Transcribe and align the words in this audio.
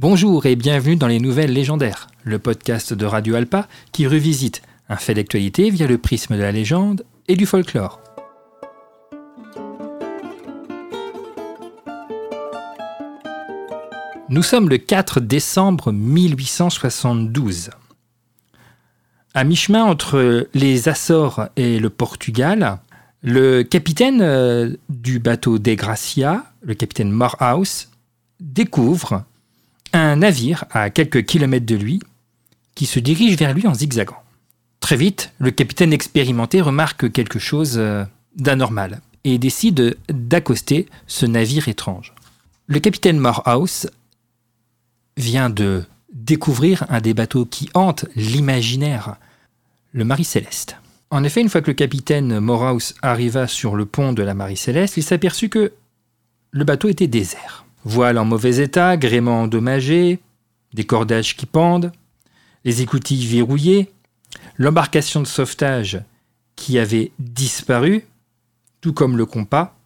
Bonjour 0.00 0.46
et 0.46 0.54
bienvenue 0.54 0.94
dans 0.94 1.08
les 1.08 1.18
Nouvelles 1.18 1.52
Légendaires, 1.52 2.06
le 2.22 2.38
podcast 2.38 2.94
de 2.94 3.04
Radio 3.04 3.34
Alpa 3.34 3.66
qui 3.90 4.06
revisite 4.06 4.62
un 4.88 4.94
fait 4.94 5.12
d'actualité 5.12 5.70
via 5.70 5.88
le 5.88 5.98
prisme 5.98 6.36
de 6.36 6.40
la 6.40 6.52
légende 6.52 7.04
et 7.26 7.34
du 7.34 7.46
folklore. 7.46 8.00
Nous 14.28 14.44
sommes 14.44 14.68
le 14.68 14.78
4 14.78 15.18
décembre 15.18 15.90
1872. 15.90 17.70
À 19.34 19.42
mi-chemin 19.42 19.82
entre 19.82 20.46
les 20.54 20.88
Açores 20.88 21.48
et 21.56 21.80
le 21.80 21.90
Portugal, 21.90 22.78
le 23.24 23.64
capitaine 23.64 24.22
euh, 24.22 24.76
du 24.88 25.18
bateau 25.18 25.58
Des 25.58 25.74
Gracia, 25.74 26.44
le 26.62 26.74
capitaine 26.74 27.10
Morehouse, 27.10 27.88
découvre 28.38 29.24
un 29.92 30.16
navire 30.16 30.64
à 30.70 30.90
quelques 30.90 31.24
kilomètres 31.24 31.66
de 31.66 31.76
lui 31.76 32.00
qui 32.74 32.86
se 32.86 32.98
dirige 32.98 33.36
vers 33.36 33.54
lui 33.54 33.66
en 33.66 33.74
zigzagant. 33.74 34.22
Très 34.80 34.96
vite, 34.96 35.32
le 35.38 35.50
capitaine 35.50 35.92
expérimenté 35.92 36.60
remarque 36.60 37.10
quelque 37.12 37.38
chose 37.38 37.74
euh, 37.76 38.04
d'anormal 38.36 39.00
et 39.24 39.38
décide 39.38 39.96
d'accoster 40.08 40.86
ce 41.06 41.26
navire 41.26 41.68
étrange. 41.68 42.14
Le 42.66 42.80
capitaine 42.80 43.18
Morehouse 43.18 43.90
vient 45.16 45.50
de 45.50 45.84
découvrir 46.12 46.86
un 46.88 47.00
des 47.00 47.14
bateaux 47.14 47.44
qui 47.44 47.68
hante 47.74 48.06
l'imaginaire, 48.14 49.16
le 49.92 50.04
Marie 50.04 50.24
Céleste. 50.24 50.76
En 51.10 51.24
effet, 51.24 51.40
une 51.40 51.48
fois 51.48 51.62
que 51.62 51.70
le 51.70 51.74
capitaine 51.74 52.38
Morehouse 52.38 52.94
arriva 53.02 53.46
sur 53.46 53.76
le 53.76 53.86
pont 53.86 54.12
de 54.12 54.22
la 54.22 54.34
Marie 54.34 54.56
Céleste, 54.56 54.96
il 54.96 55.02
s'aperçut 55.02 55.48
que 55.48 55.72
le 56.50 56.64
bateau 56.64 56.88
était 56.88 57.06
désert. 57.06 57.64
Voile 57.84 58.18
en 58.18 58.24
mauvais 58.24 58.56
état, 58.56 58.96
gréement 58.96 59.42
endommagé, 59.42 60.20
des 60.74 60.84
cordages 60.84 61.36
qui 61.36 61.46
pendent, 61.46 61.92
les 62.64 62.82
écoutilles 62.82 63.26
verrouillées, 63.26 63.90
l'embarcation 64.56 65.20
de 65.20 65.26
sauvetage 65.26 66.00
qui 66.56 66.78
avait 66.78 67.12
disparu, 67.18 68.04
tout 68.80 68.92
comme 68.92 69.16
le 69.16 69.26
compas. 69.26 69.76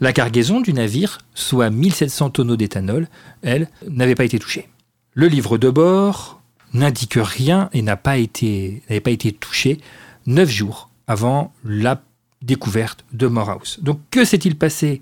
La 0.00 0.12
cargaison 0.12 0.60
du 0.60 0.72
navire, 0.72 1.18
soit 1.34 1.70
1700 1.70 2.30
tonneaux 2.30 2.56
d'éthanol, 2.56 3.08
elle, 3.42 3.68
n'avait 3.88 4.14
pas 4.14 4.24
été 4.24 4.38
touchée. 4.38 4.68
Le 5.12 5.26
livre 5.28 5.58
de 5.58 5.70
bord 5.70 6.40
n'indique 6.72 7.14
rien 7.16 7.68
et 7.72 7.82
n'a 7.82 8.00
n'avait 8.02 9.00
pas 9.00 9.10
été 9.10 9.32
touché 9.32 9.78
neuf 10.26 10.48
jours 10.48 10.88
avant 11.06 11.52
la 11.64 12.02
découverte 12.42 13.04
de 13.12 13.26
Morehouse. 13.26 13.78
Donc 13.82 14.00
que 14.10 14.24
s'est-il 14.24 14.56
passé 14.56 15.00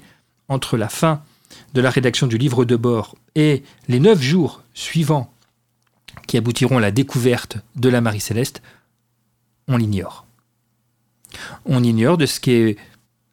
entre 0.48 0.77
la 0.77 0.89
fin 0.89 1.23
de 1.75 1.81
la 1.81 1.91
rédaction 1.91 2.27
du 2.27 2.39
livre 2.39 2.64
de 2.64 2.77
bord 2.77 3.17
et 3.34 3.62
les 3.89 4.00
neuf 4.00 4.20
jours 4.20 4.62
suivants 4.75 5.33
qui 6.27 6.36
aboutiront 6.36 6.78
à 6.78 6.81
la 6.81 6.91
découverte 6.91 7.58
de 7.77 7.89
la 7.89 8.00
Marie 8.00 8.20
Céleste, 8.20 8.62
on 9.69 9.77
l'ignore. 9.77 10.27
On 11.64 11.83
ignore 11.83 12.19
de 12.19 12.27
ce 12.27 12.41
qui 12.41 12.53
est 12.53 12.77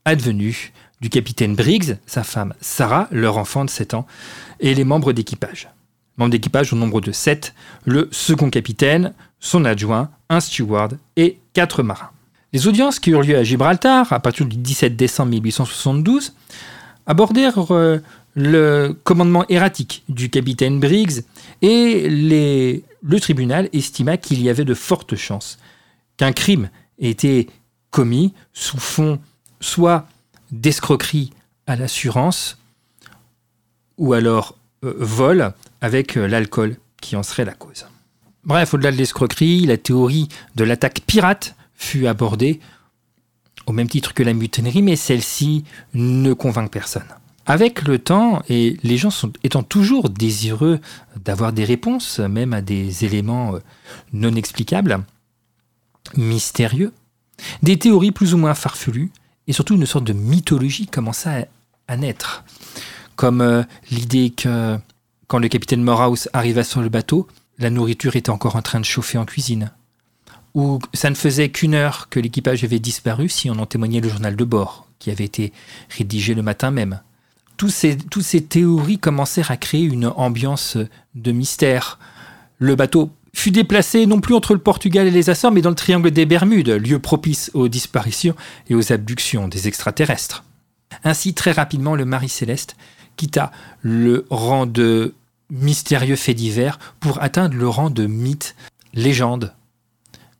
advenu 0.06 0.74
du 1.02 1.10
capitaine 1.10 1.56
Briggs, 1.56 1.98
sa 2.06 2.24
femme 2.24 2.54
Sarah, 2.62 3.08
leur 3.12 3.38
enfant 3.38 3.66
de 3.66 3.70
7 3.70 3.94
ans, 3.94 4.06
et 4.60 4.74
les 4.74 4.84
membres 4.84 5.14
d'équipage. 5.14 5.70
Membres 6.18 6.32
d'équipage 6.32 6.74
au 6.74 6.76
nombre 6.76 7.00
de 7.02 7.12
7, 7.12 7.54
le 7.86 8.10
second 8.12 8.50
capitaine, 8.50 9.14
son 9.40 9.64
adjoint, 9.66 10.10
un 10.30 10.40
steward 10.40 10.98
et 11.16 11.40
quatre 11.54 11.84
marins. 11.84 12.12
Les 12.52 12.68
audiences 12.68 13.00
qui 13.00 13.12
eurent 13.12 13.22
lieu 13.22 13.38
à 13.38 13.44
Gibraltar 13.44 14.12
à 14.12 14.20
partir 14.20 14.46
du 14.46 14.58
17 14.58 14.96
décembre 14.96 15.32
1872 15.32 16.34
abordèrent 17.10 17.74
euh, 17.74 17.98
le 18.36 18.96
commandement 19.04 19.44
erratique 19.50 20.04
du 20.08 20.30
capitaine 20.30 20.80
Briggs 20.80 21.24
et 21.62 22.08
le 22.08 23.20
tribunal 23.20 23.68
estima 23.74 24.16
qu'il 24.16 24.42
y 24.42 24.50
avait 24.50 24.64
de 24.64 24.76
fortes 24.76 25.16
chances 25.16 25.58
qu'un 26.18 26.32
crime 26.32 26.70
ait 27.00 27.10
été 27.10 27.50
commis 27.90 28.34
sous 28.54 28.78
fond 28.78 29.20
soit 29.60 30.08
d'escroquerie 30.52 31.34
à 31.66 31.76
l'assurance 31.76 32.60
ou 33.98 34.14
alors 34.14 34.56
euh, 34.86 34.94
vol 35.00 35.52
avec 35.82 36.16
euh, 36.16 36.28
l'alcool 36.28 36.78
qui 37.02 37.16
en 37.16 37.24
serait 37.24 37.46
la 37.46 37.54
cause. 37.54 37.88
Bref, 38.44 38.74
au-delà 38.74 38.92
de 38.92 38.98
l'escroquerie, 38.98 39.66
la 39.66 39.78
théorie 39.78 40.30
de 40.56 40.64
l'attaque 40.64 41.02
pirate 41.08 41.56
fut 41.74 42.06
abordée 42.06 42.60
au 43.70 43.72
même 43.72 43.88
titre 43.88 44.16
que 44.16 44.24
la 44.24 44.34
mutinerie, 44.34 44.82
mais 44.82 44.96
celle-ci 44.96 45.64
ne 45.94 46.34
convainc 46.34 46.72
personne. 46.72 47.06
Avec 47.46 47.84
le 47.84 48.00
temps, 48.00 48.42
et 48.50 48.78
les 48.84 48.98
gens 48.98 49.12
sont, 49.12 49.32
étant 49.44 49.64
toujours 49.64 50.10
désireux 50.10 50.80
d'avoir 51.24 51.54
des 51.54 51.66
réponses, 51.66 52.20
même 52.20 52.54
à 52.54 52.62
des 52.62 53.06
éléments 53.06 53.56
euh, 53.56 53.60
non 54.12 54.36
explicables, 54.36 55.00
mystérieux, 56.18 56.94
des 57.62 57.78
théories 57.78 58.12
plus 58.12 58.34
ou 58.34 58.38
moins 58.38 58.56
farfelues, 58.56 59.12
et 59.48 59.54
surtout 59.54 59.76
une 59.76 59.86
sorte 59.86 60.06
de 60.06 60.14
mythologie 60.14 60.88
commença 60.88 61.46
à, 61.88 61.98
naître. 61.98 62.44
Comme 63.16 63.42
euh, 63.42 63.64
l'idée 63.92 64.32
que 64.32 64.78
quand 65.28 65.40
le 65.40 65.48
capitaine 65.48 65.84
Morehouse 65.84 66.28
arriva 66.34 66.64
sur 66.64 66.82
le 66.82 66.90
bateau, 66.90 67.28
la 67.60 67.70
nourriture 67.70 68.16
était 68.16 68.32
encore 68.32 68.56
en 68.56 68.64
train 68.64 68.80
de 68.80 68.86
chauffer 68.86 69.20
en 69.20 69.26
cuisine. 69.26 69.72
Ou 70.56 70.80
ça 70.94 71.10
ne 71.10 71.16
faisait 71.16 71.50
qu'une 71.50 71.76
heure 71.76 72.10
que 72.10 72.20
l'équipage 72.20 72.64
avait 72.64 72.80
disparu 72.80 73.30
si 73.30 73.50
on 73.50 73.60
en 73.60 73.66
témoignait 73.66 74.02
le 74.02 74.10
journal 74.10 74.36
de 74.36 74.44
bord, 74.44 74.88
qui 74.98 75.12
avait 75.12 75.26
été 75.26 75.54
rédigé 75.90 76.34
le 76.34 76.42
matin 76.42 76.72
même 76.72 77.00
toutes 77.60 77.72
ces, 77.72 78.42
théories 78.42 79.00
commencèrent 79.00 79.52
à 79.52 79.58
créer 79.58 79.84
une 79.84 80.08
ambiance 80.08 80.78
de 81.14 81.32
mystère. 81.34 82.00
Le 82.58 82.76
bateau 82.76 83.12
fut 83.34 83.52
déplacé 83.52 84.06
non 84.06 84.22
plus 84.22 84.34
entre 84.34 84.54
le 84.54 84.62
Portugal 84.62 85.06
et 85.08 85.12
les 85.12 85.30
Açores, 85.30 85.52
mais 85.52 85.62
dans 85.62 85.70
le 85.70 85.76
triangle 85.76 86.10
des 86.10 86.26
Bermudes, 86.26 86.70
lieu 86.70 87.00
propice 87.00 87.52
aux 87.54 87.68
disparitions 87.68 88.36
et 88.70 88.76
aux 88.76 88.94
abductions 88.94 89.50
des 89.50 89.68
extraterrestres. 89.68 90.46
Ainsi, 91.04 91.34
très 91.34 91.52
rapidement, 91.52 91.96
le 91.96 92.06
Marie 92.06 92.30
Céleste 92.30 92.78
quitta 93.18 93.52
le 93.82 94.26
rang 94.30 94.66
de 94.66 95.14
mystérieux 95.50 96.16
fait 96.16 96.34
divers 96.34 96.80
pour 97.02 97.22
atteindre 97.22 97.58
le 97.58 97.68
rang 97.68 97.90
de 97.90 98.06
mythe, 98.06 98.56
légende, 98.94 99.54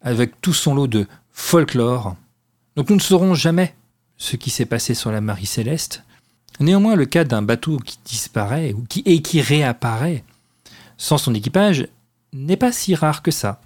avec 0.02 0.40
tout 0.42 0.54
son 0.54 0.76
lot 0.76 0.88
de 0.88 1.08
folklore. 1.32 2.16
Donc 2.76 2.90
nous 2.90 2.96
ne 2.96 3.02
saurons 3.02 3.34
jamais 3.34 3.76
ce 4.18 4.36
qui 4.36 4.50
s'est 4.50 4.66
passé 4.66 4.94
sur 4.94 5.12
la 5.12 5.22
Marie 5.22 5.46
Céleste, 5.46 6.04
Néanmoins, 6.60 6.96
le 6.96 7.06
cas 7.06 7.24
d'un 7.24 7.42
bateau 7.42 7.78
qui 7.78 7.98
disparaît 8.04 8.76
et 9.06 9.22
qui 9.22 9.42
réapparaît 9.42 10.24
sans 10.98 11.18
son 11.18 11.34
équipage 11.34 11.88
n'est 12.34 12.58
pas 12.58 12.74
si 12.74 12.96
rare 12.96 13.22
que 13.22 13.32
ça. 13.32 13.62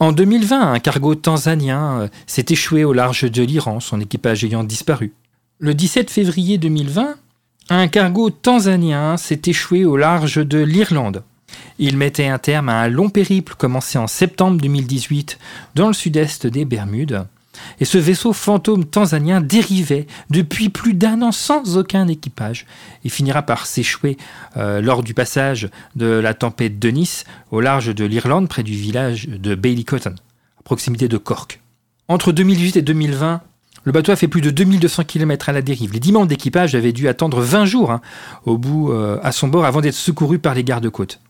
En 0.00 0.12
2020, 0.12 0.72
un 0.72 0.78
cargo 0.78 1.14
tanzanien 1.14 2.00
euh, 2.00 2.08
s'est 2.26 2.46
échoué 2.48 2.84
au 2.84 2.94
large 2.94 3.30
de 3.30 3.42
l'Iran, 3.42 3.80
son 3.80 4.00
équipage 4.00 4.42
ayant 4.44 4.64
disparu. 4.64 5.12
Le 5.58 5.74
17 5.74 6.10
février 6.10 6.56
2020, 6.56 7.16
un 7.68 7.88
cargo 7.88 8.30
tanzanien 8.30 9.18
s'est 9.18 9.42
échoué 9.44 9.84
au 9.84 9.98
large 9.98 10.36
de 10.36 10.58
l'Irlande. 10.58 11.22
Il 11.78 11.96
mettait 11.96 12.28
un 12.28 12.38
terme 12.38 12.68
à 12.68 12.80
un 12.80 12.88
long 12.88 13.10
périple 13.10 13.54
commencé 13.56 13.98
en 13.98 14.06
septembre 14.06 14.60
2018 14.60 15.38
dans 15.74 15.88
le 15.88 15.94
sud-est 15.94 16.46
des 16.46 16.64
Bermudes 16.64 17.24
et 17.80 17.84
ce 17.84 17.98
vaisseau 17.98 18.32
fantôme 18.32 18.84
tanzanien 18.84 19.40
dérivait 19.40 20.06
depuis 20.30 20.68
plus 20.68 20.94
d'un 20.94 21.22
an 21.22 21.32
sans 21.32 21.76
aucun 21.76 22.08
équipage 22.08 22.66
et 23.04 23.08
finira 23.08 23.42
par 23.42 23.66
s'échouer 23.66 24.16
euh, 24.56 24.80
lors 24.80 25.02
du 25.02 25.14
passage 25.14 25.68
de 25.96 26.06
la 26.06 26.34
tempête 26.34 26.78
de 26.78 26.88
Nice 26.88 27.24
au 27.50 27.60
large 27.60 27.94
de 27.94 28.04
l'Irlande 28.04 28.48
près 28.48 28.62
du 28.62 28.74
village 28.74 29.28
de 29.28 29.54
Bailey 29.54 29.84
Cotton, 29.84 30.14
à 30.58 30.62
proximité 30.62 31.08
de 31.08 31.16
Cork. 31.16 31.60
Entre 32.08 32.32
2018 32.32 32.76
et 32.76 32.82
2020, 32.82 33.42
le 33.84 33.92
bateau 33.92 34.12
a 34.12 34.16
fait 34.16 34.28
plus 34.28 34.40
de 34.40 34.50
2200 34.50 35.04
km 35.04 35.48
à 35.48 35.52
la 35.52 35.62
dérive. 35.62 35.92
Les 35.92 36.00
10 36.00 36.12
membres 36.12 36.26
d'équipage 36.26 36.74
avaient 36.74 36.92
dû 36.92 37.08
attendre 37.08 37.40
20 37.40 37.64
jours 37.64 37.90
hein, 37.90 38.00
au 38.44 38.58
bout 38.58 38.92
euh, 38.92 39.18
à 39.22 39.32
son 39.32 39.48
bord 39.48 39.64
avant 39.64 39.80
d'être 39.80 39.94
secourus 39.94 40.38
par 40.38 40.54
les 40.54 40.64
gardes-côtes. 40.64 41.20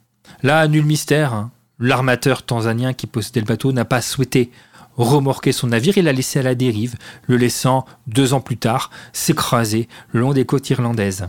Là, 0.42 0.68
nul 0.68 0.84
mystère, 0.84 1.34
hein. 1.34 1.50
l'armateur 1.78 2.42
tanzanien 2.42 2.92
qui 2.92 3.06
possédait 3.06 3.40
le 3.40 3.46
bateau 3.46 3.72
n'a 3.72 3.84
pas 3.84 4.00
souhaité 4.00 4.50
remorquer 4.96 5.52
son 5.52 5.68
navire 5.68 5.96
et 5.96 6.02
l'a 6.02 6.12
laissé 6.12 6.40
à 6.40 6.42
la 6.42 6.54
dérive, 6.54 6.96
le 7.26 7.36
laissant, 7.36 7.86
deux 8.06 8.34
ans 8.34 8.40
plus 8.40 8.56
tard, 8.56 8.90
s'écraser 9.12 9.88
le 10.12 10.20
long 10.20 10.32
des 10.32 10.44
côtes 10.44 10.68
irlandaises. 10.70 11.28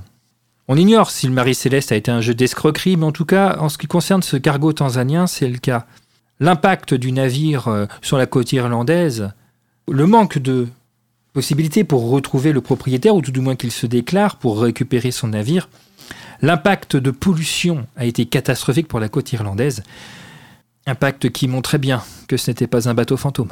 On 0.67 0.75
ignore 0.75 1.09
si 1.11 1.27
le 1.27 1.33
Marie 1.33 1.55
Céleste 1.55 1.91
a 1.91 1.95
été 1.95 2.11
un 2.11 2.21
jeu 2.21 2.33
d'escroquerie, 2.33 2.97
mais 2.97 3.05
en 3.05 3.11
tout 3.11 3.25
cas, 3.25 3.57
en 3.59 3.69
ce 3.69 3.77
qui 3.77 3.87
concerne 3.87 4.21
ce 4.21 4.37
cargo 4.37 4.73
tanzanien, 4.73 5.27
c'est 5.27 5.47
le 5.47 5.57
cas. 5.57 5.85
L'impact 6.39 6.93
du 6.93 7.11
navire 7.11 7.67
euh, 7.67 7.85
sur 8.01 8.17
la 8.17 8.25
côte 8.25 8.51
irlandaise, 8.53 9.31
le 9.91 10.05
manque 10.05 10.37
de 10.37 10.67
possibilités 11.33 11.83
pour 11.83 12.09
retrouver 12.09 12.51
le 12.51 12.61
propriétaire, 12.61 13.15
ou 13.15 13.21
tout 13.21 13.31
du 13.31 13.39
moins 13.39 13.55
qu'il 13.55 13.71
se 13.71 13.87
déclare 13.87 14.35
pour 14.35 14.61
récupérer 14.61 15.11
son 15.11 15.29
navire, 15.29 15.69
l'impact 16.41 16.95
de 16.95 17.11
pollution 17.11 17.87
a 17.95 18.05
été 18.05 18.25
catastrophique 18.25 18.87
pour 18.87 18.99
la 18.99 19.09
côte 19.09 19.31
irlandaise. 19.33 19.83
Impact 20.85 21.29
qui 21.29 21.47
montrait 21.47 21.77
bien 21.77 22.03
que 22.27 22.37
ce 22.37 22.49
n'était 22.49 22.67
pas 22.67 22.89
un 22.89 22.93
bateau 22.93 23.17
fantôme. 23.17 23.51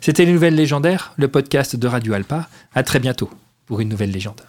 C'était 0.00 0.24
les 0.24 0.32
nouvelles 0.32 0.54
légendaires, 0.54 1.12
le 1.16 1.28
podcast 1.28 1.76
de 1.76 1.86
Radio 1.86 2.14
Alpa. 2.14 2.48
À 2.74 2.82
très 2.82 2.98
bientôt 2.98 3.30
pour 3.66 3.80
une 3.80 3.88
nouvelle 3.88 4.10
légende. 4.10 4.40